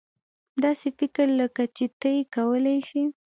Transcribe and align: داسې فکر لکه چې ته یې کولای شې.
داسې 0.63 0.87
فکر 0.99 1.25
لکه 1.41 1.63
چې 1.75 1.85
ته 1.99 2.07
یې 2.15 2.21
کولای 2.35 2.77
شې. 2.89 3.03